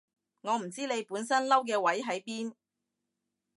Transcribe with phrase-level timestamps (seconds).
[0.41, 2.55] 我唔知你本身嬲嘅位喺邊